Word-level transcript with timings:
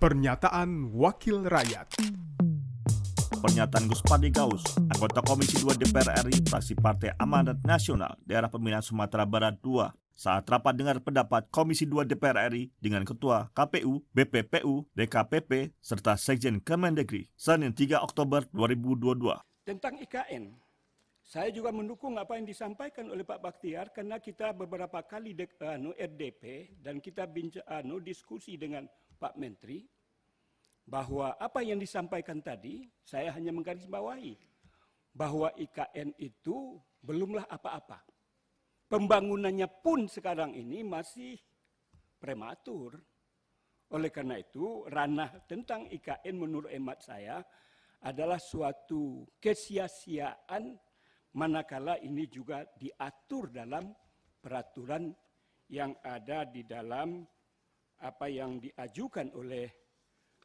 Pernyataan 0.00 0.96
Wakil 0.96 1.44
Rakyat 1.44 2.00
Pernyataan 3.36 3.84
Gus 3.84 4.00
Padi 4.00 4.32
Gaus, 4.32 4.64
anggota 4.88 5.20
Komisi 5.20 5.60
2 5.60 5.76
DPR 5.76 6.24
RI, 6.24 6.40
fraksi 6.48 6.72
Partai 6.72 7.12
Amanat 7.20 7.60
Nasional, 7.68 8.16
daerah 8.24 8.48
pemilihan 8.48 8.80
Sumatera 8.80 9.28
Barat 9.28 9.60
2, 9.60 9.92
saat 10.16 10.48
rapat 10.48 10.72
dengar 10.80 11.04
pendapat 11.04 11.52
Komisi 11.52 11.84
2 11.84 12.08
DPR 12.08 12.48
RI 12.48 12.72
dengan 12.80 13.04
Ketua 13.04 13.52
KPU, 13.52 14.00
BPPU, 14.16 14.88
DKPP, 14.96 15.76
serta 15.84 16.16
Sekjen 16.16 16.64
Kemendagri, 16.64 17.28
Senin 17.36 17.76
3 17.76 18.00
Oktober 18.00 18.48
2022. 18.56 19.36
Tentang 19.68 20.00
IKN, 20.00 20.56
saya 21.30 21.54
juga 21.54 21.70
mendukung 21.70 22.18
apa 22.18 22.34
yang 22.34 22.42
disampaikan 22.42 23.06
oleh 23.06 23.22
Pak 23.22 23.38
Baktiar 23.38 23.94
karena 23.94 24.18
kita 24.18 24.50
beberapa 24.50 24.98
kali 25.06 25.38
dek, 25.38 25.62
anu, 25.62 25.94
RDP 25.94 26.74
dan 26.82 26.98
kita 26.98 27.30
binca, 27.30 27.62
anu, 27.70 28.02
diskusi 28.02 28.58
dengan 28.58 28.82
Pak 29.14 29.38
Menteri 29.38 29.86
bahwa 30.82 31.38
apa 31.38 31.62
yang 31.62 31.78
disampaikan 31.78 32.42
tadi 32.42 32.82
saya 33.06 33.30
hanya 33.30 33.54
menggarisbawahi 33.54 34.34
bahwa 35.14 35.54
IKN 35.54 36.18
itu 36.18 36.82
belumlah 36.98 37.46
apa-apa. 37.46 38.02
Pembangunannya 38.90 39.70
pun 39.70 40.10
sekarang 40.10 40.50
ini 40.58 40.82
masih 40.82 41.38
prematur. 42.18 42.98
Oleh 43.94 44.10
karena 44.10 44.34
itu, 44.34 44.82
ranah 44.90 45.46
tentang 45.46 45.86
IKN 45.86 46.34
menurut 46.34 46.74
emat 46.74 47.06
saya 47.06 47.38
adalah 48.02 48.42
suatu 48.42 49.30
kesia-siaan 49.38 50.89
manakala 51.34 51.98
ini 52.02 52.26
juga 52.26 52.66
diatur 52.78 53.50
dalam 53.54 53.94
peraturan 54.42 55.14
yang 55.70 55.94
ada 56.02 56.42
di 56.48 56.66
dalam 56.66 57.22
apa 58.00 58.26
yang 58.26 58.58
diajukan 58.58 59.30
oleh 59.36 59.68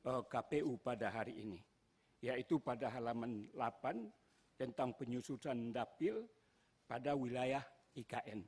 uh, 0.06 0.22
KPU 0.28 0.78
pada 0.84 1.10
hari 1.10 1.40
ini, 1.42 1.60
yaitu 2.22 2.60
pada 2.60 2.92
halaman 2.92 3.48
8 3.56 4.60
tentang 4.60 4.94
penyusunan 4.94 5.72
dapil 5.72 6.28
pada 6.86 7.16
wilayah 7.18 7.64
IKN. 7.96 8.46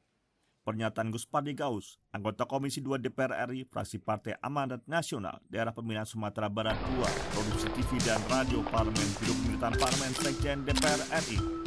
Pernyataan 0.68 1.16
Gus 1.16 1.24
Padi 1.24 1.56
Gaus, 1.56 1.96
anggota 2.12 2.44
Komisi 2.44 2.84
2 2.84 3.00
DPR 3.00 3.48
RI, 3.48 3.64
fraksi 3.64 4.04
Partai 4.04 4.36
Amanat 4.44 4.84
Nasional, 4.84 5.40
daerah 5.48 5.72
pemilihan 5.72 6.04
Sumatera 6.04 6.52
Barat 6.52 6.76
2, 7.00 7.08
produksi 7.32 7.68
TV 7.72 7.96
dan 8.04 8.20
radio 8.28 8.60
Parlemen, 8.68 9.08
Biduk 9.24 9.40
Militan 9.48 9.72
Parlemen, 9.80 10.12
Sekjen 10.20 10.68
DPR 10.68 11.00
RI. 11.24 11.67